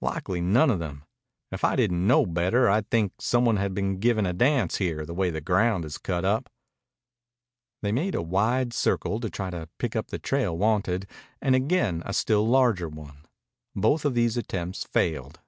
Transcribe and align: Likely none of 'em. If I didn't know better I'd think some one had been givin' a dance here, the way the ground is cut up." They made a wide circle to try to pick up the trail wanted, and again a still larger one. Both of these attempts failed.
Likely 0.00 0.40
none 0.40 0.70
of 0.70 0.80
'em. 0.80 1.04
If 1.50 1.64
I 1.64 1.76
didn't 1.76 2.06
know 2.06 2.24
better 2.24 2.70
I'd 2.70 2.88
think 2.88 3.12
some 3.20 3.44
one 3.44 3.58
had 3.58 3.74
been 3.74 3.98
givin' 4.00 4.24
a 4.24 4.32
dance 4.32 4.76
here, 4.78 5.04
the 5.04 5.12
way 5.12 5.28
the 5.28 5.42
ground 5.42 5.84
is 5.84 5.98
cut 5.98 6.24
up." 6.24 6.48
They 7.82 7.92
made 7.92 8.14
a 8.14 8.22
wide 8.22 8.72
circle 8.72 9.20
to 9.20 9.28
try 9.28 9.50
to 9.50 9.68
pick 9.78 9.94
up 9.94 10.06
the 10.06 10.18
trail 10.18 10.56
wanted, 10.56 11.06
and 11.42 11.54
again 11.54 12.02
a 12.06 12.14
still 12.14 12.48
larger 12.48 12.88
one. 12.88 13.26
Both 13.76 14.06
of 14.06 14.14
these 14.14 14.38
attempts 14.38 14.84
failed. 14.84 15.40